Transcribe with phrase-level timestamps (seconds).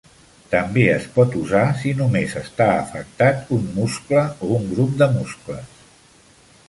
[0.51, 5.81] També es pot usar si només està afectat un muscle o un grup de muscles.